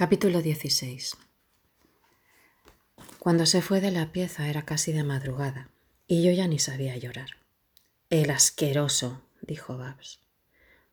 Capítulo 0.00 0.40
16 0.40 1.14
Cuando 3.18 3.44
se 3.44 3.60
fue 3.60 3.82
de 3.82 3.90
la 3.90 4.12
pieza 4.12 4.48
era 4.48 4.62
casi 4.62 4.92
de 4.92 5.04
madrugada 5.04 5.68
y 6.06 6.22
yo 6.22 6.32
ya 6.32 6.48
ni 6.48 6.58
sabía 6.58 6.96
llorar. 6.96 7.32
El 8.08 8.30
asqueroso, 8.30 9.20
dijo 9.42 9.76
Babs. 9.76 10.20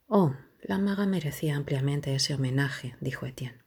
Oh, 0.10 0.36
la 0.62 0.78
maga 0.78 1.06
merecía 1.06 1.56
ampliamente 1.56 2.14
ese 2.16 2.34
homenaje, 2.34 2.98
dijo 3.00 3.26
Etienne. 3.26 3.64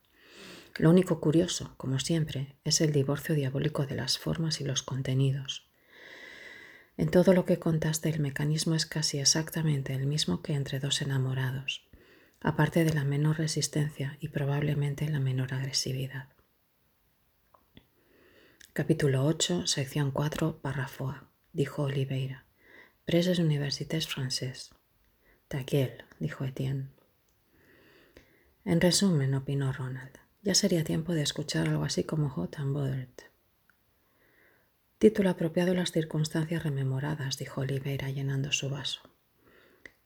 Lo 0.76 0.90
único 0.90 1.21
curioso, 1.21 1.72
como 1.79 1.99
siempre, 2.01 2.57
es 2.65 2.83
el 2.83 2.93
divorcio 2.93 3.35
diabólico 3.35 3.87
de 3.87 3.95
las 3.95 4.19
formas 4.19 4.61
y 4.61 4.65
los 4.65 4.83
contenidos. 4.83 5.71
En 6.99 7.11
todo 7.11 7.33
lo 7.33 7.47
que 7.47 7.59
contaste 7.59 8.11
el 8.11 8.21
mecanismo 8.21 8.75
es 8.75 8.85
casi 8.85 9.21
exactamente 9.21 9.95
el 9.95 10.07
mismo 10.07 10.43
que 10.43 10.53
entre 10.53 10.81
dos 10.81 11.01
enamorados 11.01 11.90
aparte 12.41 12.85
de 12.85 12.95
la 12.95 13.04
menor 13.04 13.38
resistencia 13.38 14.17
y 14.21 14.29
probablemente 14.29 15.09
la 15.09 15.21
menor 15.21 15.53
agresividad. 15.53 16.29
Capítulo 18.73 19.25
8, 19.27 19.67
sección 19.67 20.11
4, 20.11 20.61
párrafo 20.61 21.11
A, 21.11 21.29
dijo 21.53 21.83
Oliveira. 21.83 22.47
Preses 23.05 23.39
universités 23.39 24.07
francés. 24.07 24.71
Taquiel, 25.48 26.05
dijo 26.19 26.45
Etienne. 26.45 26.89
En 28.65 28.81
resumen, 28.81 29.34
opinó 29.34 29.73
Ronald, 29.73 30.12
ya 30.43 30.55
sería 30.55 30.84
tiempo 30.84 31.12
de 31.12 31.23
escuchar 31.23 31.69
algo 31.69 31.84
así 31.84 32.05
como 32.05 32.31
Hot 32.31 32.59
and 32.59 32.73
Bothered. 32.73 33.09
Título 34.98 35.31
apropiado 35.31 35.73
a 35.73 35.75
las 35.75 35.93
circunstancias 35.93 36.62
rememoradas, 36.62 37.37
dijo 37.37 37.62
Oliveira 37.62 38.11
llenando 38.11 38.53
su 38.53 38.70
vaso. 38.70 39.01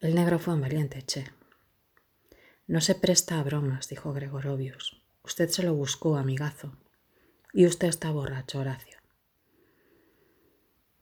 El 0.00 0.14
negro 0.14 0.38
fue 0.38 0.54
un 0.54 0.62
valiente, 0.62 1.02
che, 1.02 1.26
no 2.66 2.80
se 2.80 2.94
presta 2.94 3.38
a 3.38 3.42
bromas, 3.42 3.88
dijo 3.88 4.12
Gregorovius. 4.12 5.02
Usted 5.22 5.50
se 5.50 5.62
lo 5.62 5.74
buscó, 5.74 6.16
amigazo. 6.16 6.76
Y 7.52 7.66
usted 7.66 7.88
está 7.88 8.10
borracho, 8.10 8.60
Horacio. 8.60 8.98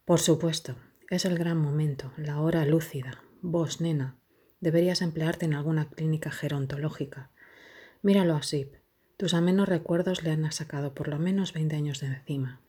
Por 0.05 0.19
supuesto, 0.21 0.75
es 1.09 1.25
el 1.25 1.39
gran 1.39 1.59
momento, 1.59 2.13
la 2.17 2.41
hora 2.41 2.65
lúcida. 2.67 3.23
Vos, 3.41 3.81
nena, 3.81 4.17
deberías 4.61 5.03
emplearte 5.03 5.47
en 5.47 5.55
alguna 5.55 5.89
clínica 5.89 6.31
gerontológica. 6.31 7.31
Míralo 8.03 8.35
así. 8.35 8.71
Tus 9.17 9.33
amenos 9.33 9.69
recuerdos 9.69 10.25
le 10.25 10.33
han 10.33 10.51
sacado 10.51 10.95
por 10.95 11.07
lo 11.07 11.19
menos 11.19 11.53
veinte 11.53 11.77
años 11.77 12.01
de 12.01 12.09
encima. 12.09 12.61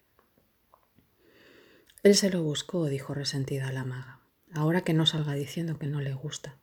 Él 2.04 2.16
se 2.16 2.30
lo 2.30 2.44
buscó, 2.44 2.86
dijo 2.86 3.14
resentida 3.14 3.72
la 3.72 3.86
maga. 3.86 4.20
Ahora 4.54 4.82
que 4.82 4.94
no 4.94 5.08
salga 5.08 5.34
diciendo 5.34 5.80
que 5.80 5.88
no 5.88 6.00
le 6.00 6.14
gusta. 6.14 6.58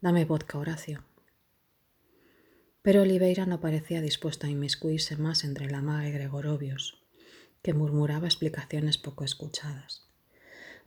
Dame 0.00 0.24
vodka, 0.24 0.58
Horacio. 0.58 1.04
Pero 2.82 3.02
Oliveira 3.02 3.44
no 3.46 3.60
parecía 3.60 4.00
dispuesto 4.00 4.46
a 4.46 4.50
inmiscuirse 4.50 5.16
más 5.16 5.44
entre 5.44 5.70
la 5.70 5.82
maga 5.82 6.08
y 6.08 6.12
Gregorovios, 6.12 7.02
que 7.62 7.74
murmuraba 7.74 8.26
explicaciones 8.26 8.96
poco 8.96 9.24
escuchadas. 9.24 10.06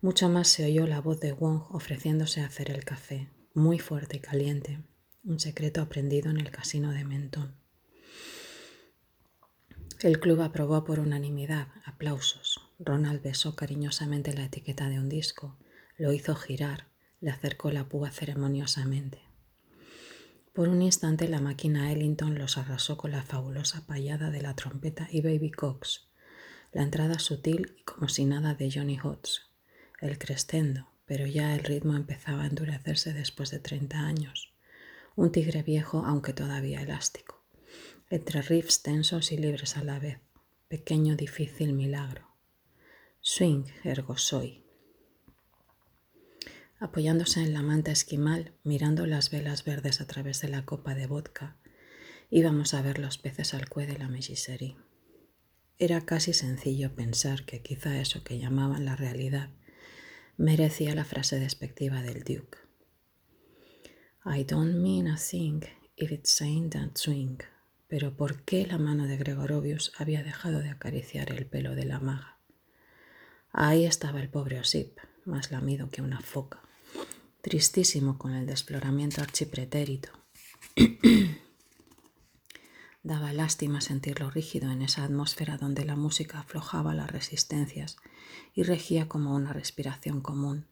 Mucho 0.02 0.28
más 0.28 0.48
se 0.48 0.66
oyó 0.66 0.88
la 0.88 1.02
voz 1.02 1.20
de 1.20 1.34
Wong 1.34 1.64
ofreciéndose 1.70 2.42
a 2.42 2.48
hacer 2.48 2.72
el 2.72 2.84
café, 2.84 3.30
muy 3.54 3.80
fuerte 3.80 4.18
y 4.18 4.20
caliente, 4.20 4.80
un 5.24 5.40
secreto 5.40 5.82
aprendido 5.82 6.30
en 6.30 6.38
el 6.38 6.52
casino 6.52 6.92
de 6.92 7.06
Mentón. 7.06 7.56
El 10.02 10.20
club 10.20 10.42
aprobó 10.42 10.84
por 10.84 11.00
unanimidad, 11.00 11.70
aplausos. 11.86 12.60
Ronald 12.80 13.22
besó 13.22 13.56
cariñosamente 13.56 14.34
la 14.34 14.44
etiqueta 14.44 14.90
de 14.90 15.00
un 15.00 15.08
disco, 15.08 15.58
lo 15.98 16.12
hizo 16.12 16.36
girar, 16.36 16.88
le 17.22 17.32
acercó 17.32 17.72
la 17.72 17.88
púa 17.88 18.12
ceremoniosamente. 18.12 19.22
Por 20.54 20.70
un 20.70 20.84
instante 20.84 21.28
la 21.28 21.42
máquina 21.42 21.92
Ellington 21.92 22.38
los 22.38 22.60
arrasó 22.60 22.96
con 22.96 23.10
la 23.10 23.24
fabulosa 23.24 23.88
payada 23.88 24.30
de 24.30 24.44
la 24.44 24.56
trompeta 24.56 25.08
y 25.12 25.22
Baby 25.22 25.50
Cox, 25.50 26.10
la 26.72 26.84
entrada 26.84 27.18
sutil 27.18 27.74
y 27.80 27.84
como 27.84 28.08
si 28.08 28.26
nada 28.26 28.54
de 28.54 28.72
Johnny 28.72 29.00
Hotz, 29.00 29.50
el 30.00 30.20
crescendo, 30.20 30.88
pero 31.08 31.26
ya 31.26 31.56
el 31.56 31.64
ritmo 31.64 31.96
empezaba 31.96 32.44
a 32.44 32.48
endurecerse 32.48 33.14
después 33.14 33.50
de 33.50 33.58
30 33.58 33.98
años, 33.98 34.54
un 35.16 35.32
tigre 35.32 35.64
viejo 35.64 36.06
aunque 36.06 36.34
todavía 36.34 36.84
elástico, 36.84 37.44
entre 38.12 38.44
riffs 38.44 38.84
tensos 38.84 39.32
y 39.32 39.38
libres 39.38 39.76
a 39.76 39.84
la 39.84 39.98
vez, 39.98 40.20
pequeño 40.68 41.16
difícil 41.16 41.74
milagro. 41.74 42.28
Swing 43.22 43.66
ergo 43.84 44.18
soy 44.18 44.63
apoyándose 46.84 47.40
en 47.40 47.54
la 47.54 47.62
manta 47.62 47.92
esquimal, 47.92 48.52
mirando 48.66 49.06
las 49.06 49.32
velas 49.32 49.64
verdes 49.64 50.02
a 50.02 50.06
través 50.06 50.42
de 50.42 50.50
la 50.50 50.66
copa 50.66 50.96
de 50.96 51.08
vodka, 51.08 51.56
íbamos 52.30 52.74
a 52.74 52.82
ver 52.82 53.00
los 53.00 53.18
peces 53.18 53.54
al 53.54 53.70
cue 53.70 53.88
de 53.88 53.98
la 53.98 54.10
melliserie. 54.10 54.76
Era 55.78 56.02
casi 56.02 56.34
sencillo 56.34 56.94
pensar 56.94 57.46
que 57.46 57.62
quizá 57.62 58.02
eso 58.02 58.26
que 58.26 58.38
llamaban 58.38 58.84
la 58.84 58.98
realidad 58.98 59.50
merecía 60.36 60.94
la 60.94 61.06
frase 61.06 61.40
despectiva 61.40 62.02
del 62.02 62.26
Duke. 62.26 62.58
I 64.26 64.44
don't 64.44 64.76
mean 64.76 65.08
a 65.08 65.16
thing 65.16 65.62
if 65.96 66.12
it's 66.12 66.32
saying 66.32 66.70
that 66.72 66.98
swing. 66.98 67.38
Pero 67.88 68.18
¿por 68.18 68.44
qué 68.44 68.68
la 68.68 68.78
mano 68.78 69.08
de 69.08 69.16
Gregorovius 69.16 69.94
había 69.98 70.22
dejado 70.22 70.60
de 70.60 70.72
acariciar 70.72 71.32
el 71.32 71.46
pelo 71.46 71.76
de 71.76 71.86
la 71.86 72.02
maga? 72.02 72.40
Ahí 73.54 73.86
estaba 73.86 74.20
el 74.20 74.28
pobre 74.28 74.60
Osip, 74.60 74.98
más 75.24 75.50
lamido 75.50 75.90
que 75.90 76.02
una 76.02 76.20
foca 76.20 76.62
tristísimo 77.44 78.18
con 78.18 78.34
el 78.34 78.46
desfloramiento 78.46 79.22
archipretérito. 79.22 80.10
Daba 83.04 83.34
lástima 83.34 83.82
sentirlo 83.82 84.30
rígido 84.30 84.72
en 84.72 84.82
esa 84.82 85.04
atmósfera 85.04 85.58
donde 85.58 85.84
la 85.84 85.98
música 85.98 86.40
aflojaba 86.40 86.94
las 86.94 87.12
resistencias 87.12 87.98
y 88.54 88.64
regía 88.64 89.10
como 89.10 89.36
una 89.36 89.52
respiración 89.52 90.22
común, 90.22 90.68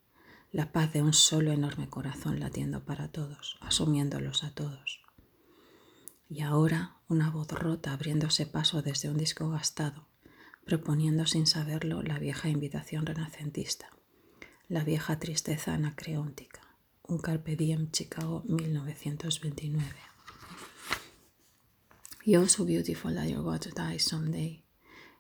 la 0.54 0.72
paz 0.72 0.94
de 0.94 1.02
un 1.02 1.12
solo 1.12 1.52
enorme 1.52 1.90
corazón 1.90 2.40
latiendo 2.40 2.86
para 2.86 3.10
todos, 3.10 3.58
asumiéndolos 3.60 4.46
a 4.46 4.52
todos. 4.52 5.02
Y 6.30 6.40
ahora 6.40 6.96
una 7.10 7.30
voz 7.30 7.50
rota 7.50 7.92
abriéndose 7.92 8.46
paso 8.46 8.82
desde 8.82 9.10
un 9.10 9.18
disco 9.18 9.50
gastado, 9.50 10.08
proponiendo 10.64 11.26
sin 11.26 11.48
saberlo 11.48 12.02
la 12.02 12.18
vieja 12.18 12.48
invitación 12.48 13.06
renacentista 13.06 13.90
la 14.72 14.86
vieja 14.86 15.20
tristeza 15.20 15.74
anacreóntica. 15.74 16.61
Un 17.10 17.18
Carpe 17.18 17.56
Diem 17.56 17.90
Chicago 17.92 18.44
1929. 18.46 19.84
You're 22.24 22.48
so 22.48 22.64
beautiful 22.64 23.14
that 23.16 23.28
you're 23.28 23.44
going 23.44 23.60
to 23.60 23.72
die 23.72 23.98
someday. 23.98 24.62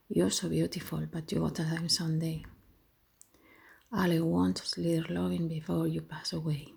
You're 0.08 0.30
so 0.30 0.48
beautiful, 0.48 1.06
but 1.12 1.32
you're 1.32 1.42
going 1.42 1.56
to 1.56 1.64
die 1.64 1.88
someday. 1.88 2.46
All 3.92 4.12
I 4.12 4.20
want 4.22 4.62
is 4.62 4.78
little 4.78 5.16
loving 5.16 5.48
before 5.50 5.88
you 5.88 6.02
pass 6.02 6.34
away. 6.34 6.74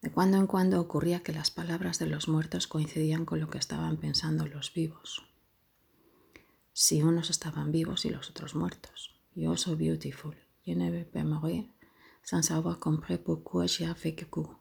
De 0.00 0.10
cuando 0.10 0.38
en 0.38 0.46
cuando 0.46 0.80
ocurría 0.80 1.22
que 1.22 1.32
las 1.32 1.50
palabras 1.50 1.98
de 1.98 2.06
los 2.06 2.28
muertos 2.28 2.68
coincidían 2.68 3.24
con 3.24 3.40
lo 3.40 3.50
que 3.50 3.58
estaban 3.58 3.96
pensando 3.96 4.46
los 4.46 4.72
vivos. 4.72 5.24
Si 6.72 7.02
unos 7.02 7.28
estaban 7.28 7.72
vivos 7.72 8.04
y 8.04 8.10
los 8.10 8.30
otros 8.30 8.54
muertos. 8.54 9.14
You're 9.34 9.58
so 9.58 9.76
beautiful. 9.76 10.34
You 10.64 10.76
never 10.76 11.06
mourir 11.24 11.77
sans 12.28 12.42
savoir 12.42 12.78
compris 12.78 13.16
pourquoi 13.16 13.66
j'ai 13.66 13.86
coup. 14.30 14.54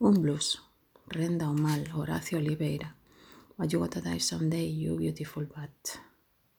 Un 0.00 0.12
blues. 0.12 0.62
Renda 1.08 1.50
o 1.50 1.52
mal. 1.52 1.84
Horacio 1.92 2.38
Oliveira. 2.38 2.94
But 3.58 3.70
you 3.70 3.78
gotta 3.78 4.00
die 4.00 4.20
someday, 4.20 4.74
you 4.74 4.96
beautiful 4.96 5.44
bat. 5.44 6.00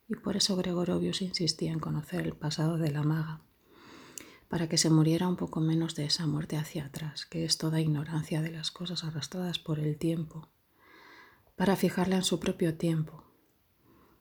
Y 0.07 0.15
por 0.17 0.35
eso 0.35 0.55
Gregorovius 0.55 1.23
insistía 1.23 1.71
en 1.71 1.79
conocer 1.79 2.27
el 2.27 2.35
pasado 2.35 2.77
de 2.77 2.91
la 2.91 3.01
maga, 3.01 3.41
para 4.49 4.69
que 4.69 4.77
se 4.77 4.91
muriera 4.91 5.27
un 5.27 5.35
poco 5.35 5.61
menos 5.61 5.95
de 5.95 6.05
esa 6.05 6.27
muerte 6.27 6.57
hacia 6.57 6.85
atrás, 6.85 7.25
que 7.25 7.43
es 7.43 7.57
toda 7.57 7.81
ignorancia 7.81 8.43
de 8.43 8.51
las 8.51 8.69
cosas 8.69 9.03
arrastradas 9.03 9.57
por 9.57 9.79
el 9.79 9.97
tiempo, 9.97 10.47
para 11.55 11.75
fijarla 11.75 12.17
en 12.17 12.23
su 12.23 12.39
propio 12.39 12.77
tiempo. 12.77 13.23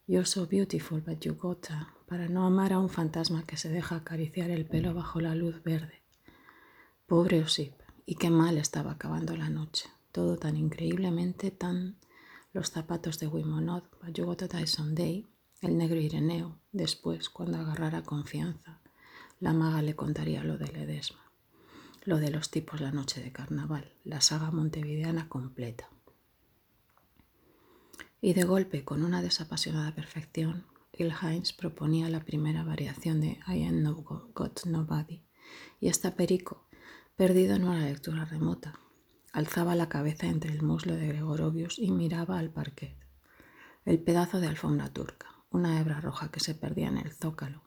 You're 0.06 0.26
so 0.26 0.46
beautiful, 0.46 1.02
but 1.02 1.20
you 1.20 1.34
gotta 1.34 1.97
para 2.08 2.28
no 2.28 2.46
amar 2.46 2.72
a 2.72 2.78
un 2.78 2.88
fantasma 2.88 3.44
que 3.46 3.58
se 3.58 3.68
deja 3.68 3.96
acariciar 3.96 4.50
el 4.50 4.64
pelo 4.64 4.94
bajo 4.94 5.20
la 5.20 5.34
luz 5.34 5.62
verde. 5.62 6.02
Pobre 7.06 7.42
Osip, 7.42 7.74
y 8.06 8.14
qué 8.14 8.30
mal 8.30 8.56
estaba 8.56 8.92
acabando 8.92 9.36
la 9.36 9.50
noche. 9.50 9.90
Todo 10.12 10.36
tan 10.36 10.56
increíblemente 10.56 11.50
tan... 11.50 11.98
Los 12.54 12.70
zapatos 12.70 13.18
de 13.18 13.26
Wimonod, 13.26 13.82
Bayugoto 14.02 14.48
Day, 14.48 15.28
el 15.60 15.76
negro 15.76 16.00
Ireneo, 16.00 16.58
después, 16.72 17.28
cuando 17.28 17.58
agarrara 17.58 18.02
confianza, 18.02 18.80
la 19.38 19.52
maga 19.52 19.82
le 19.82 19.94
contaría 19.94 20.42
lo 20.42 20.56
de 20.56 20.68
Ledesma, 20.68 21.30
lo 22.04 22.16
de 22.16 22.30
los 22.30 22.50
tipos 22.50 22.80
la 22.80 22.90
noche 22.90 23.22
de 23.22 23.32
carnaval, 23.32 23.92
la 24.02 24.22
saga 24.22 24.50
montevideana 24.50 25.28
completa. 25.28 25.90
Y 28.22 28.32
de 28.32 28.44
golpe, 28.44 28.82
con 28.82 29.04
una 29.04 29.20
desapasionada 29.20 29.94
perfección, 29.94 30.64
Heinz 31.06 31.52
proponía 31.52 32.08
la 32.08 32.24
primera 32.24 32.64
variación 32.64 33.20
de 33.20 33.38
I 33.46 33.64
Am 33.64 33.82
No 33.82 33.94
Got 33.94 34.66
Nobody 34.66 35.22
y 35.80 35.88
hasta 35.88 36.16
Perico, 36.16 36.68
perdido 37.16 37.54
en 37.54 37.64
una 37.64 37.86
lectura 37.86 38.24
remota. 38.24 38.78
alzaba 39.32 39.76
la 39.76 39.88
cabeza 39.88 40.26
entre 40.26 40.52
el 40.52 40.62
muslo 40.62 40.96
de 40.96 41.06
Gregorovius 41.06 41.78
y 41.78 41.92
miraba 41.92 42.38
al 42.38 42.50
parquet. 42.50 42.96
El 43.84 44.00
pedazo 44.00 44.40
de 44.40 44.48
alfombra 44.48 44.92
turca, 44.92 45.28
una 45.50 45.78
hebra 45.78 46.00
roja 46.00 46.30
que 46.30 46.40
se 46.40 46.54
perdía 46.54 46.88
en 46.88 46.98
el 46.98 47.12
zócalo, 47.12 47.62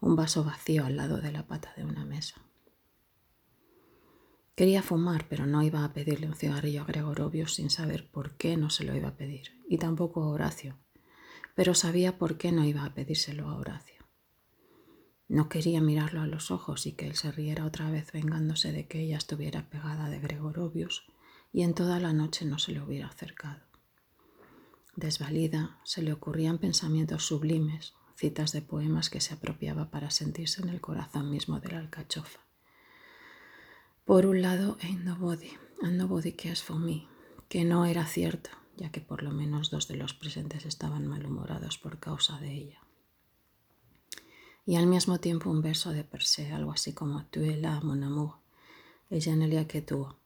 un 0.00 0.14
vaso 0.14 0.44
vacío 0.44 0.84
al 0.84 0.96
lado 0.96 1.18
de 1.18 1.32
la 1.32 1.46
pata 1.46 1.72
de 1.76 1.84
una 1.84 2.04
mesa. 2.04 2.42
Quería 4.54 4.82
fumar, 4.82 5.26
pero 5.28 5.46
no 5.46 5.62
iba 5.62 5.84
a 5.84 5.92
pedirle 5.92 6.26
un 6.26 6.34
cigarrillo 6.34 6.82
a 6.82 6.86
Gregorovius 6.86 7.54
sin 7.54 7.70
saber 7.70 8.10
por 8.10 8.36
qué 8.36 8.56
no 8.56 8.70
se 8.70 8.84
lo 8.84 8.94
iba 8.94 9.08
a 9.08 9.16
pedir, 9.16 9.62
y 9.68 9.78
tampoco 9.78 10.22
a 10.22 10.28
Horacio, 10.28 10.78
pero 11.56 11.74
sabía 11.74 12.18
por 12.18 12.36
qué 12.36 12.52
no 12.52 12.64
iba 12.64 12.84
a 12.84 12.94
pedírselo 12.94 13.48
a 13.48 13.56
Horacio. 13.56 14.04
No 15.26 15.48
quería 15.48 15.80
mirarlo 15.80 16.20
a 16.20 16.26
los 16.26 16.50
ojos 16.50 16.86
y 16.86 16.92
que 16.92 17.06
él 17.06 17.16
se 17.16 17.32
riera 17.32 17.64
otra 17.64 17.90
vez 17.90 18.12
vengándose 18.12 18.72
de 18.72 18.86
que 18.86 19.00
ella 19.00 19.16
estuviera 19.16 19.68
pegada 19.70 20.10
de 20.10 20.20
Gregorovius 20.20 21.06
y 21.52 21.62
en 21.62 21.74
toda 21.74 21.98
la 21.98 22.12
noche 22.12 22.44
no 22.44 22.58
se 22.58 22.72
le 22.72 22.82
hubiera 22.82 23.08
acercado. 23.08 23.62
Desvalida, 24.96 25.80
se 25.82 26.02
le 26.02 26.12
ocurrían 26.12 26.58
pensamientos 26.58 27.24
sublimes, 27.24 27.94
citas 28.16 28.52
de 28.52 28.60
poemas 28.60 29.08
que 29.08 29.22
se 29.22 29.34
apropiaba 29.34 29.90
para 29.90 30.10
sentirse 30.10 30.62
en 30.62 30.68
el 30.68 30.82
corazón 30.82 31.30
mismo 31.30 31.58
de 31.58 31.70
la 31.70 31.78
alcachofa. 31.78 32.40
Por 34.04 34.26
un 34.26 34.42
lado, 34.42 34.76
Ain't 34.82 35.04
Nobody, 35.04 35.52
and 35.82 35.96
Nobody 35.96 36.32
Cares 36.32 36.62
for 36.62 36.78
Me, 36.78 37.08
que 37.48 37.64
no 37.64 37.86
era 37.86 38.06
cierto, 38.06 38.50
ya 38.76 38.90
que 38.90 39.00
por 39.00 39.22
lo 39.22 39.32
menos 39.32 39.70
dos 39.70 39.88
de 39.88 39.96
los 39.96 40.14
presentes 40.14 40.66
estaban 40.66 41.06
malhumorados 41.06 41.78
por 41.78 41.98
causa 41.98 42.38
de 42.40 42.52
ella. 42.52 42.80
Y 44.64 44.76
al 44.76 44.86
mismo 44.86 45.18
tiempo 45.18 45.50
un 45.50 45.62
verso 45.62 45.92
de 45.92 46.04
per 46.04 46.22
se, 46.22 46.52
algo 46.52 46.72
así 46.72 46.92
como 46.92 47.26
Tu 47.26 47.40
es 47.42 47.58
la 47.58 47.80
mon 47.80 48.02
amour, 48.02 48.36
ella 49.10 49.32
en 49.32 49.66
que 49.66 49.82
tú, 49.82 50.16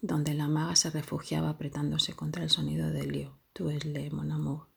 donde 0.00 0.34
la 0.34 0.48
maga 0.48 0.76
se 0.76 0.90
refugiaba 0.90 1.50
apretándose 1.50 2.14
contra 2.14 2.44
el 2.44 2.50
sonido 2.50 2.90
del 2.90 3.12
lío, 3.12 3.38
Tu 3.52 3.70
es 3.70 3.84
le 3.84 4.10
mon 4.10 4.30
amour. 4.30 4.68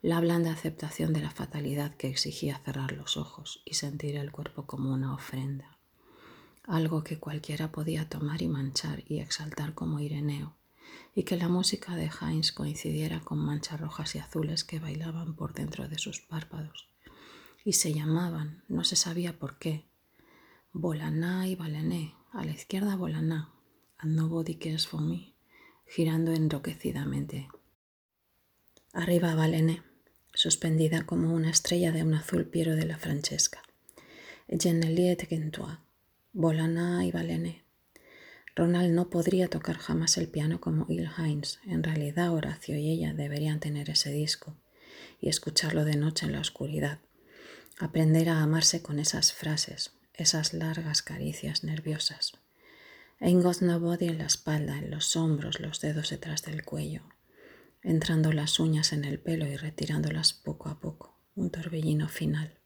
La 0.00 0.20
blanda 0.20 0.52
aceptación 0.52 1.12
de 1.12 1.20
la 1.20 1.30
fatalidad 1.30 1.94
que 1.96 2.08
exigía 2.08 2.58
cerrar 2.64 2.92
los 2.92 3.16
ojos 3.16 3.62
y 3.64 3.74
sentir 3.74 4.16
el 4.16 4.30
cuerpo 4.30 4.64
como 4.66 4.92
una 4.92 5.12
ofrenda 5.12 5.78
algo 6.68 7.02
que 7.02 7.18
cualquiera 7.18 7.72
podía 7.72 8.10
tomar 8.10 8.42
y 8.42 8.48
manchar 8.48 9.02
y 9.06 9.20
exaltar 9.20 9.72
como 9.74 10.00
Ireneo, 10.00 10.54
y 11.14 11.24
que 11.24 11.36
la 11.36 11.48
música 11.48 11.96
de 11.96 12.10
Heinz 12.20 12.52
coincidiera 12.52 13.20
con 13.20 13.38
manchas 13.38 13.80
rojas 13.80 14.14
y 14.14 14.18
azules 14.18 14.64
que 14.64 14.78
bailaban 14.78 15.34
por 15.34 15.54
dentro 15.54 15.88
de 15.88 15.98
sus 15.98 16.20
párpados, 16.20 16.88
y 17.64 17.74
se 17.74 17.92
llamaban, 17.92 18.62
no 18.68 18.84
se 18.84 18.96
sabía 18.96 19.38
por 19.38 19.58
qué, 19.58 19.86
Bolaná 20.72 21.48
y 21.48 21.56
Balené, 21.56 22.14
a 22.32 22.44
la 22.44 22.52
izquierda 22.52 22.96
Bolaná, 22.96 23.52
and 23.98 24.14
nobody 24.14 24.54
cares 24.54 24.86
for 24.86 25.00
me, 25.00 25.34
girando 25.86 26.32
enroquecidamente. 26.32 27.48
Arriba 28.92 29.34
Balené, 29.34 29.82
suspendida 30.34 31.04
como 31.04 31.34
una 31.34 31.50
estrella 31.50 31.90
de 31.90 32.04
un 32.04 32.14
azul 32.14 32.46
piero 32.46 32.76
de 32.76 32.86
la 32.86 32.96
Francesca. 32.96 33.62
Geneliet 34.48 35.26
Gentois, 35.28 35.78
Bolana 36.32 37.04
y 37.04 37.10
Valene. 37.10 37.64
Ronald 38.58 38.92
no 38.92 39.08
podría 39.08 39.46
tocar 39.46 39.78
jamás 39.78 40.18
el 40.18 40.26
piano 40.26 40.60
como 40.60 40.84
Il 40.88 41.08
Hines. 41.16 41.60
En 41.64 41.84
realidad, 41.84 42.32
Horacio 42.32 42.76
y 42.76 42.90
ella 42.90 43.14
deberían 43.14 43.60
tener 43.60 43.88
ese 43.88 44.10
disco 44.10 44.56
y 45.20 45.28
escucharlo 45.28 45.84
de 45.84 45.94
noche 45.94 46.26
en 46.26 46.32
la 46.32 46.40
oscuridad. 46.40 46.98
Aprender 47.78 48.28
a 48.28 48.42
amarse 48.42 48.82
con 48.82 48.98
esas 48.98 49.32
frases, 49.32 49.92
esas 50.12 50.54
largas 50.54 51.02
caricias 51.02 51.62
nerviosas. 51.62 52.32
Ain't 53.20 53.44
got 53.44 53.60
nobody 53.60 54.08
en 54.08 54.18
la 54.18 54.26
espalda, 54.26 54.76
en 54.76 54.90
los 54.90 55.14
hombros, 55.14 55.60
los 55.60 55.80
dedos 55.80 56.10
detrás 56.10 56.42
del 56.42 56.64
cuello, 56.64 57.02
entrando 57.84 58.32
las 58.32 58.58
uñas 58.58 58.92
en 58.92 59.04
el 59.04 59.20
pelo 59.20 59.46
y 59.46 59.56
retirándolas 59.56 60.32
poco 60.32 60.68
a 60.68 60.80
poco, 60.80 61.16
un 61.36 61.50
torbellino 61.50 62.08
final. 62.08 62.58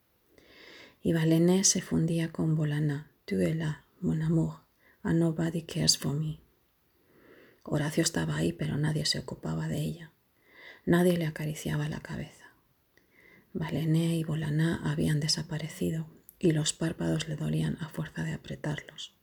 Y 1.02 1.12
Valené 1.12 1.64
se 1.64 1.82
fundía 1.82 2.32
con 2.32 2.56
Bolana, 2.56 3.10
Tu 3.26 3.38
es 3.40 3.56
mon 4.00 4.22
amour, 4.22 4.61
and 5.02 5.18
nobody 5.18 5.62
cares 5.62 5.96
for 5.96 6.12
me. 6.12 6.40
Horacio 7.64 8.02
estaba 8.02 8.36
ahí, 8.36 8.52
pero 8.52 8.76
nadie 8.76 9.04
se 9.06 9.18
ocupaba 9.18 9.68
de 9.68 9.78
ella. 9.78 10.12
Nadie 10.84 11.16
le 11.16 11.26
acariciaba 11.26 11.88
la 11.88 12.00
cabeza. 12.00 12.52
Valené 13.52 14.16
y 14.16 14.24
Bolaná 14.24 14.80
habían 14.84 15.20
desaparecido 15.20 16.06
y 16.38 16.52
los 16.52 16.72
párpados 16.72 17.28
le 17.28 17.36
dolían 17.36 17.78
a 17.80 17.88
fuerza 17.88 18.24
de 18.24 18.32
apretarlos. 18.32 19.14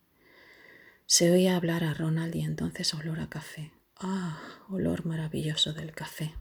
Se 1.06 1.32
oía 1.32 1.58
hablar 1.58 1.84
a 1.84 1.94
Ronald 1.94 2.36
y 2.36 2.42
entonces 2.42 2.94
olor 2.94 3.20
a 3.20 3.30
café. 3.30 3.74
Ah, 3.96 4.40
olor 4.70 5.06
maravilloso 5.06 5.74
del 5.74 5.92
café. 5.92 6.34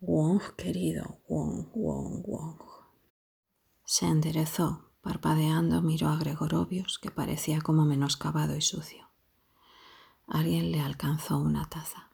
Wong, 0.00 0.42
querido, 0.56 1.20
Wong, 1.28 1.68
Wong, 1.74 2.22
Wong. 2.26 2.60
Se 3.84 4.06
enderezó 4.06 4.91
Parpadeando 5.02 5.82
miró 5.82 6.08
a 6.08 6.16
Gregorovius, 6.16 6.98
que 7.00 7.10
parecía 7.10 7.60
como 7.60 7.84
menoscabado 7.84 8.56
y 8.56 8.62
sucio. 8.62 9.10
Alguien 10.28 10.70
le 10.70 10.80
alcanzó 10.80 11.38
una 11.38 11.68
taza. 11.68 12.11